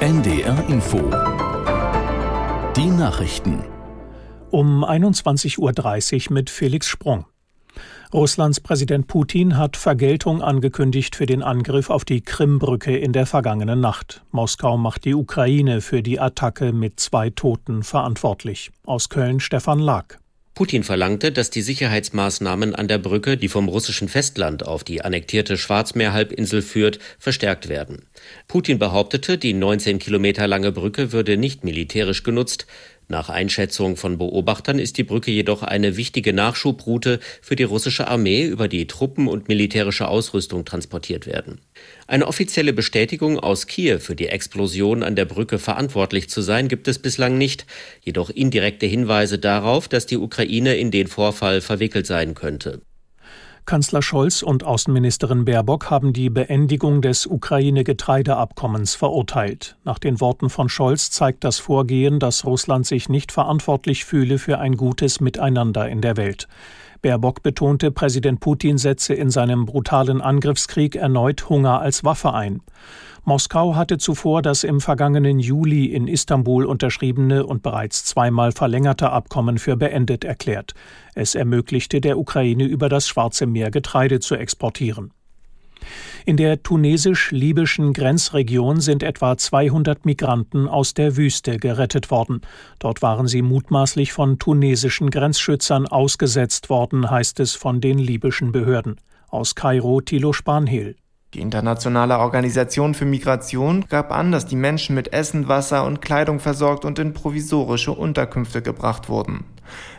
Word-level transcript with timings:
NDR 0.00 0.64
Info. 0.68 0.98
Die 2.76 2.86
Nachrichten. 2.86 3.64
Um 4.48 4.84
21.30 4.84 6.28
Uhr 6.28 6.34
mit 6.34 6.50
Felix 6.50 6.86
Sprung. 6.86 7.26
Russlands 8.14 8.60
Präsident 8.60 9.08
Putin 9.08 9.56
hat 9.56 9.76
Vergeltung 9.76 10.40
angekündigt 10.40 11.16
für 11.16 11.26
den 11.26 11.42
Angriff 11.42 11.90
auf 11.90 12.04
die 12.04 12.20
Krimbrücke 12.20 12.96
in 12.96 13.12
der 13.12 13.26
vergangenen 13.26 13.80
Nacht. 13.80 14.22
Moskau 14.30 14.76
macht 14.76 15.04
die 15.04 15.16
Ukraine 15.16 15.80
für 15.80 16.00
die 16.00 16.20
Attacke 16.20 16.72
mit 16.72 17.00
zwei 17.00 17.30
Toten 17.30 17.82
verantwortlich. 17.82 18.70
Aus 18.86 19.08
Köln 19.08 19.40
Stefan 19.40 19.80
Lag. 19.80 20.20
Putin 20.58 20.82
verlangte, 20.82 21.30
dass 21.30 21.50
die 21.50 21.62
Sicherheitsmaßnahmen 21.62 22.74
an 22.74 22.88
der 22.88 22.98
Brücke, 22.98 23.36
die 23.36 23.46
vom 23.46 23.68
russischen 23.68 24.08
Festland 24.08 24.66
auf 24.66 24.82
die 24.82 25.02
annektierte 25.02 25.56
Schwarzmeerhalbinsel 25.56 26.62
führt, 26.62 26.98
verstärkt 27.20 27.68
werden. 27.68 28.06
Putin 28.48 28.80
behauptete, 28.80 29.38
die 29.38 29.52
19 29.52 30.00
Kilometer 30.00 30.48
lange 30.48 30.72
Brücke 30.72 31.12
würde 31.12 31.36
nicht 31.36 31.62
militärisch 31.62 32.24
genutzt. 32.24 32.66
Nach 33.10 33.30
Einschätzung 33.30 33.96
von 33.96 34.18
Beobachtern 34.18 34.78
ist 34.78 34.98
die 34.98 35.02
Brücke 35.02 35.30
jedoch 35.30 35.62
eine 35.62 35.96
wichtige 35.96 36.34
Nachschubroute 36.34 37.20
für 37.40 37.56
die 37.56 37.62
russische 37.62 38.06
Armee, 38.06 38.44
über 38.44 38.68
die 38.68 38.86
Truppen 38.86 39.28
und 39.28 39.48
militärische 39.48 40.08
Ausrüstung 40.08 40.66
transportiert 40.66 41.26
werden. 41.26 41.62
Eine 42.06 42.26
offizielle 42.26 42.74
Bestätigung 42.74 43.38
aus 43.38 43.66
Kiew 43.66 43.98
für 44.00 44.14
die 44.14 44.28
Explosion 44.28 45.02
an 45.02 45.16
der 45.16 45.24
Brücke 45.24 45.58
verantwortlich 45.58 46.28
zu 46.28 46.42
sein, 46.42 46.68
gibt 46.68 46.86
es 46.86 46.98
bislang 46.98 47.38
nicht, 47.38 47.64
jedoch 48.02 48.28
indirekte 48.28 48.84
Hinweise 48.84 49.38
darauf, 49.38 49.88
dass 49.88 50.04
die 50.04 50.18
Ukraine 50.18 50.76
in 50.76 50.90
den 50.90 51.06
Vorfall 51.06 51.62
verwickelt 51.62 52.06
sein 52.06 52.34
könnte. 52.34 52.82
Kanzler 53.68 54.00
Scholz 54.00 54.40
und 54.40 54.64
Außenministerin 54.64 55.44
Baerbock 55.44 55.90
haben 55.90 56.14
die 56.14 56.30
Beendigung 56.30 57.02
des 57.02 57.26
Ukraine-Getreideabkommens 57.26 58.94
verurteilt. 58.94 59.76
Nach 59.84 59.98
den 59.98 60.22
Worten 60.22 60.48
von 60.48 60.70
Scholz 60.70 61.10
zeigt 61.10 61.44
das 61.44 61.58
Vorgehen, 61.58 62.18
dass 62.18 62.46
Russland 62.46 62.86
sich 62.86 63.10
nicht 63.10 63.30
verantwortlich 63.30 64.06
fühle 64.06 64.38
für 64.38 64.58
ein 64.58 64.78
gutes 64.78 65.20
Miteinander 65.20 65.86
in 65.86 66.00
der 66.00 66.16
Welt. 66.16 66.48
Baerbock 67.00 67.42
betonte, 67.42 67.90
Präsident 67.90 68.40
Putin 68.40 68.78
setze 68.78 69.14
in 69.14 69.30
seinem 69.30 69.66
brutalen 69.66 70.20
Angriffskrieg 70.20 70.96
erneut 70.96 71.48
Hunger 71.48 71.80
als 71.80 72.04
Waffe 72.04 72.32
ein. 72.34 72.60
Moskau 73.24 73.76
hatte 73.76 73.98
zuvor 73.98 74.40
das 74.40 74.64
im 74.64 74.80
vergangenen 74.80 75.38
Juli 75.38 75.86
in 75.86 76.08
Istanbul 76.08 76.64
unterschriebene 76.64 77.44
und 77.44 77.62
bereits 77.62 78.04
zweimal 78.04 78.52
verlängerte 78.52 79.10
Abkommen 79.10 79.58
für 79.58 79.76
beendet 79.76 80.24
erklärt. 80.24 80.74
Es 81.14 81.34
ermöglichte 81.34 82.00
der 82.00 82.18
Ukraine 82.18 82.64
über 82.64 82.88
das 82.88 83.06
Schwarze 83.06 83.46
Meer 83.46 83.70
Getreide 83.70 84.20
zu 84.20 84.34
exportieren. 84.34 85.12
In 86.26 86.36
der 86.36 86.62
tunesisch-libyschen 86.62 87.92
Grenzregion 87.92 88.80
sind 88.80 89.02
etwa 89.02 89.36
200 89.36 90.04
Migranten 90.04 90.68
aus 90.68 90.94
der 90.94 91.16
Wüste 91.16 91.58
gerettet 91.58 92.10
worden. 92.10 92.42
Dort 92.78 93.00
waren 93.02 93.26
sie 93.28 93.42
mutmaßlich 93.42 94.12
von 94.12 94.38
tunesischen 94.38 95.10
Grenzschützern 95.10 95.86
ausgesetzt 95.86 96.68
worden, 96.68 97.10
heißt 97.10 97.40
es 97.40 97.54
von 97.54 97.80
den 97.80 97.98
libyschen 97.98 98.52
Behörden. 98.52 98.96
Aus 99.28 99.54
Kairo 99.54 100.00
Tilo 100.00 100.32
Spanhiel. 100.32 100.96
Die 101.34 101.40
Internationale 101.40 102.18
Organisation 102.18 102.94
für 102.94 103.04
Migration 103.04 103.84
gab 103.90 104.12
an, 104.12 104.32
dass 104.32 104.46
die 104.46 104.56
Menschen 104.56 104.94
mit 104.94 105.12
Essen, 105.12 105.46
Wasser 105.46 105.84
und 105.84 106.00
Kleidung 106.00 106.40
versorgt 106.40 106.86
und 106.86 106.98
in 106.98 107.12
provisorische 107.12 107.92
Unterkünfte 107.92 108.62
gebracht 108.62 109.10
wurden. 109.10 109.44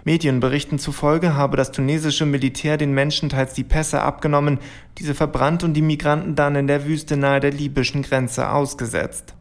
Medienberichten 0.04 0.80
zufolge 0.80 1.36
habe 1.36 1.58
das 1.58 1.72
tunesische 1.72 2.26
Militär 2.26 2.78
den 2.78 2.94
Menschen 2.94 3.30
teils 3.30 3.54
die 3.54 3.64
Pässe 3.64 4.02
abgenommen, 4.02 4.60
diese 4.98 5.16
verbrannt 5.16 5.64
und 5.64 5.74
die 5.74 5.82
Migranten 5.82 6.36
dann 6.36 6.56
in 6.56 6.68
der 6.68 6.86
Wüste 6.86 7.18
nahe 7.18 7.40
der 7.40 7.52
libyschen 7.52 8.02
Grenze 8.02 8.52
ausgesetzt. 8.52 9.36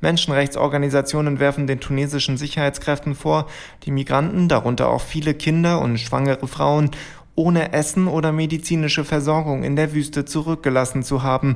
Menschenrechtsorganisationen 0.00 1.40
werfen 1.40 1.66
den 1.66 1.80
tunesischen 1.80 2.36
Sicherheitskräften 2.36 3.14
vor, 3.14 3.46
die 3.84 3.90
Migranten, 3.90 4.48
darunter 4.48 4.88
auch 4.88 5.02
viele 5.02 5.34
Kinder 5.34 5.80
und 5.80 5.98
schwangere 5.98 6.46
Frauen, 6.46 6.90
ohne 7.34 7.72
Essen 7.72 8.08
oder 8.08 8.32
medizinische 8.32 9.04
Versorgung 9.04 9.62
in 9.62 9.76
der 9.76 9.94
Wüste 9.94 10.24
zurückgelassen 10.24 11.02
zu 11.02 11.22
haben. 11.22 11.54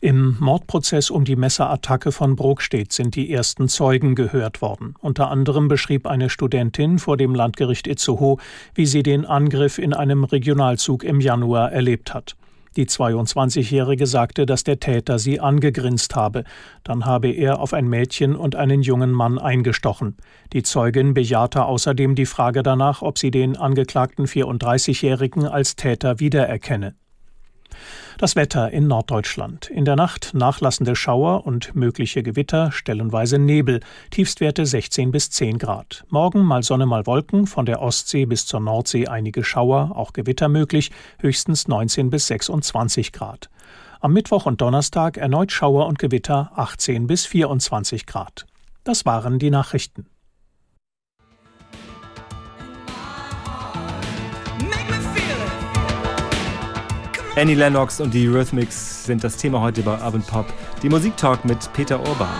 Im 0.00 0.36
Mordprozess 0.40 1.10
um 1.10 1.24
die 1.24 1.36
Messerattacke 1.36 2.12
von 2.12 2.36
Brokstedt 2.36 2.92
sind 2.92 3.14
die 3.14 3.32
ersten 3.32 3.68
Zeugen 3.68 4.14
gehört 4.14 4.60
worden. 4.60 4.94
Unter 5.00 5.30
anderem 5.30 5.68
beschrieb 5.68 6.06
eine 6.06 6.28
Studentin 6.28 6.98
vor 6.98 7.16
dem 7.16 7.34
Landgericht 7.34 7.86
Itzehoe, 7.86 8.36
wie 8.74 8.86
sie 8.86 9.02
den 9.02 9.24
Angriff 9.24 9.78
in 9.78 9.94
einem 9.94 10.24
Regionalzug 10.24 11.04
im 11.04 11.20
Januar 11.20 11.72
erlebt 11.72 12.12
hat. 12.12 12.36
Die 12.76 12.84
22-Jährige 12.84 14.06
sagte, 14.06 14.44
dass 14.44 14.62
der 14.62 14.78
Täter 14.78 15.18
sie 15.18 15.40
angegrinst 15.40 16.14
habe. 16.14 16.44
Dann 16.84 17.06
habe 17.06 17.30
er 17.30 17.58
auf 17.58 17.72
ein 17.72 17.88
Mädchen 17.88 18.36
und 18.36 18.54
einen 18.54 18.82
jungen 18.82 19.12
Mann 19.12 19.38
eingestochen. 19.38 20.18
Die 20.52 20.62
Zeugin 20.62 21.14
bejahte 21.14 21.64
außerdem 21.64 22.14
die 22.14 22.26
Frage 22.26 22.62
danach, 22.62 23.00
ob 23.00 23.16
sie 23.18 23.30
den 23.30 23.56
angeklagten 23.56 24.26
34-Jährigen 24.26 25.46
als 25.46 25.76
Täter 25.76 26.20
wiedererkenne. 26.20 26.94
Das 28.18 28.36
Wetter 28.36 28.70
in 28.70 28.86
Norddeutschland. 28.86 29.68
In 29.68 29.84
der 29.84 29.96
Nacht 29.96 30.32
nachlassende 30.32 30.96
Schauer 30.96 31.46
und 31.46 31.74
mögliche 31.74 32.22
Gewitter, 32.22 32.72
stellenweise 32.72 33.38
Nebel, 33.38 33.80
Tiefstwerte 34.10 34.64
16 34.64 35.10
bis 35.10 35.30
10 35.30 35.58
Grad. 35.58 36.04
Morgen 36.08 36.42
mal 36.42 36.62
Sonne, 36.62 36.86
mal 36.86 37.06
Wolken, 37.06 37.46
von 37.46 37.66
der 37.66 37.82
Ostsee 37.82 38.24
bis 38.24 38.46
zur 38.46 38.60
Nordsee 38.60 39.06
einige 39.06 39.44
Schauer, 39.44 39.92
auch 39.94 40.12
Gewitter 40.12 40.48
möglich, 40.48 40.90
höchstens 41.20 41.68
19 41.68 42.10
bis 42.10 42.26
26 42.28 43.12
Grad. 43.12 43.50
Am 44.00 44.12
Mittwoch 44.12 44.46
und 44.46 44.60
Donnerstag 44.60 45.16
erneut 45.16 45.52
Schauer 45.52 45.86
und 45.86 45.98
Gewitter 45.98 46.52
18 46.54 47.06
bis 47.06 47.26
24 47.26 48.06
Grad. 48.06 48.46
Das 48.84 49.04
waren 49.04 49.38
die 49.38 49.50
Nachrichten. 49.50 50.06
Annie 57.38 57.54
Lennox 57.54 58.00
und 58.00 58.14
die 58.14 58.26
Rhythmics 58.28 59.04
sind 59.04 59.22
das 59.22 59.36
Thema 59.36 59.60
heute 59.60 59.82
bei 59.82 59.92
Urban 60.02 60.22
Pop. 60.22 60.46
Die 60.82 60.88
Musiktalk 60.88 61.44
mit 61.44 61.70
Peter 61.74 62.00
Urban. 62.00 62.30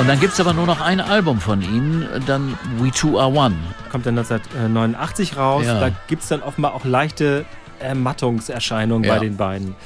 Und 0.00 0.08
dann 0.08 0.18
gibt 0.18 0.32
es 0.32 0.40
aber 0.40 0.52
nur 0.52 0.66
noch 0.66 0.80
ein 0.80 1.00
Album 1.00 1.38
von 1.38 1.62
ihnen, 1.62 2.08
dann 2.26 2.58
We 2.80 2.90
Two 2.90 3.20
Are 3.20 3.30
One. 3.30 3.54
Kommt 3.92 4.04
dann 4.04 4.18
1989 4.18 5.36
raus. 5.36 5.64
Ja. 5.64 5.78
Da 5.78 5.90
gibt 6.08 6.22
es 6.22 6.28
dann 6.28 6.42
offenbar 6.42 6.74
auch 6.74 6.84
leichte 6.84 7.44
Ermattungserscheinungen 7.78 9.04
ja. 9.04 9.14
bei 9.14 9.20
den 9.20 9.36
beiden. 9.36 9.76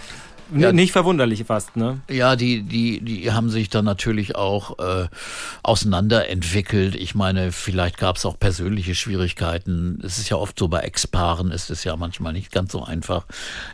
Ja, 0.56 0.72
nicht 0.72 0.92
verwunderlich 0.92 1.44
fast, 1.44 1.76
ne? 1.76 2.00
Ja, 2.10 2.36
die, 2.36 2.62
die, 2.62 3.00
die 3.00 3.32
haben 3.32 3.50
sich 3.50 3.68
dann 3.68 3.84
natürlich 3.84 4.34
auch 4.36 4.78
äh, 4.78 5.08
auseinanderentwickelt. 5.62 6.94
Ich 6.94 7.14
meine, 7.14 7.52
vielleicht 7.52 7.98
gab 7.98 8.16
es 8.16 8.24
auch 8.24 8.38
persönliche 8.38 8.94
Schwierigkeiten. 8.94 10.00
Es 10.02 10.18
ist 10.18 10.30
ja 10.30 10.36
oft 10.36 10.58
so 10.58 10.68
bei 10.68 10.80
Ex-Paaren 10.80 11.50
ist 11.50 11.70
es 11.70 11.84
ja 11.84 11.96
manchmal 11.96 12.32
nicht 12.32 12.50
ganz 12.50 12.72
so 12.72 12.82
einfach. 12.82 13.26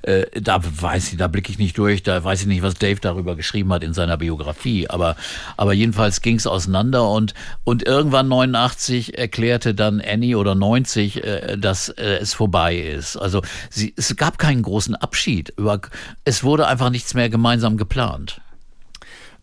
Äh, 0.02 0.26
da 0.40 0.60
weiß 0.62 1.12
ich, 1.12 1.18
da 1.18 1.28
blicke 1.28 1.52
ich 1.52 1.58
nicht 1.58 1.78
durch, 1.78 2.02
da 2.02 2.22
weiß 2.22 2.42
ich 2.42 2.46
nicht, 2.46 2.62
was 2.62 2.74
Dave 2.74 3.00
darüber 3.00 3.36
geschrieben 3.36 3.72
hat 3.72 3.84
in 3.84 3.94
seiner 3.94 4.16
Biografie. 4.16 4.88
Aber, 4.90 5.16
aber 5.56 5.72
jedenfalls 5.72 6.22
ging 6.22 6.36
es 6.36 6.46
auseinander 6.46 7.08
und, 7.08 7.34
und 7.62 7.86
irgendwann 7.86 8.28
89 8.28 9.16
erklärte 9.16 9.74
dann 9.74 10.00
Annie 10.00 10.36
oder 10.36 10.54
90, 10.54 11.22
äh, 11.22 11.56
dass 11.56 11.88
äh, 11.90 12.18
es 12.20 12.34
vorbei 12.34 12.76
ist. 12.76 13.16
Also 13.16 13.42
sie, 13.70 13.94
es 13.96 14.14
gab 14.16 14.38
keinen 14.38 14.62
großen 14.62 14.96
Abschied. 14.96 15.52
Über, 15.56 15.80
es 16.24 16.42
wurde 16.42 16.63
wurde 16.64 16.68
einfach 16.70 16.90
nichts 16.90 17.14
mehr 17.14 17.28
gemeinsam 17.28 17.76
geplant. 17.76 18.40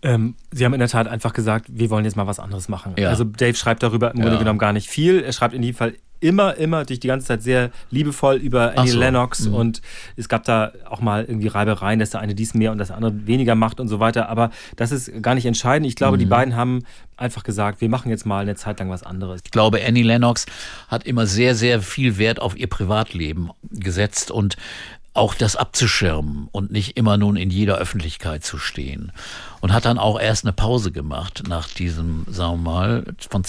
Ähm, 0.04 0.36
sie 0.52 0.66
haben 0.66 0.74
in 0.74 0.80
der 0.80 0.90
Tat 0.90 1.08
einfach 1.08 1.34
gesagt, 1.34 1.68
wir 1.70 1.92
wollen 1.92 2.06
jetzt 2.06 2.18
mal 2.18 2.26
was 2.26 2.40
anderes 2.40 2.68
machen. 2.68 2.96
Ja. 2.98 3.10
Also 3.10 3.24
Dave 3.24 3.54
schreibt 3.54 3.84
darüber 3.84 4.12
im 4.12 4.18
ja. 4.18 4.24
Grunde 4.24 4.40
genommen 4.40 4.58
gar 4.58 4.74
nicht 4.74 4.90
viel. 4.90 5.22
Er 5.22 5.32
schreibt 5.32 5.54
in 5.54 5.62
jedem 5.62 5.78
Fall 5.78 5.94
immer, 6.20 6.56
immer 6.56 6.86
durch 6.86 7.00
die 7.00 7.08
ganze 7.08 7.28
Zeit 7.28 7.44
sehr 7.44 7.72
liebevoll 7.92 8.36
über 8.38 8.78
Annie 8.78 8.92
so. 8.92 9.00
Lennox 9.00 9.48
mhm. 9.48 9.54
und 9.54 9.82
es 10.16 10.30
gab 10.30 10.44
da 10.44 10.72
auch 10.88 11.02
mal 11.02 11.26
irgendwie 11.26 11.48
Reibereien, 11.48 12.00
dass 12.00 12.12
der 12.12 12.20
eine 12.20 12.34
dies 12.34 12.54
mehr 12.54 12.72
und 12.72 12.78
das 12.78 12.90
andere 12.90 13.28
weniger 13.28 13.56
macht 13.56 13.80
und 13.80 13.88
so 13.88 14.00
weiter. 14.00 14.30
Aber 14.30 14.50
das 14.76 14.92
ist 14.92 15.22
gar 15.22 15.36
nicht 15.36 15.46
entscheidend. 15.46 15.88
Ich 15.88 15.96
glaube, 15.96 16.18
mhm. 16.18 16.22
die 16.22 16.26
beiden 16.28 16.56
haben 16.56 16.84
einfach 17.18 17.44
gesagt, 17.44 17.82
wir 17.82 17.90
machen 17.90 18.10
jetzt 18.10 18.26
mal 18.26 18.40
eine 18.40 18.56
Zeit 18.56 18.80
lang 18.80 18.90
was 18.90 19.04
anderes. 19.04 19.42
Ich 19.44 19.52
glaube, 19.52 19.80
Annie 19.86 20.04
Lennox 20.04 20.46
hat 20.88 21.06
immer 21.06 21.28
sehr, 21.28 21.54
sehr 21.54 21.82
viel 21.82 22.18
Wert 22.18 22.40
auf 22.40 22.58
ihr 22.58 22.68
Privatleben 22.68 23.52
gesetzt 23.70 24.32
und 24.32 24.58
auch 25.14 25.34
das 25.34 25.56
abzuschirmen 25.56 26.48
und 26.52 26.72
nicht 26.72 26.98
immer 26.98 27.18
nun 27.18 27.36
in 27.36 27.50
jeder 27.50 27.78
Öffentlichkeit 27.78 28.44
zu 28.44 28.58
stehen. 28.58 29.12
Und 29.60 29.74
hat 29.74 29.86
dann 29.86 29.98
auch 29.98 30.20
erst 30.20 30.46
eine 30.46 30.54
Pause 30.54 30.92
gemacht 30.92 31.44
nach 31.48 31.68
diesem, 31.68 32.26
sagen 32.30 32.64
wir 32.64 32.72
mal, 32.72 33.04
von 33.30 33.44